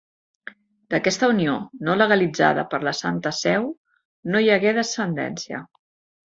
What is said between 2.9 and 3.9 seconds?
Santa Seu,